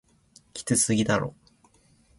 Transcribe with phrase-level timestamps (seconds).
[0.53, 1.35] きつすぎだろ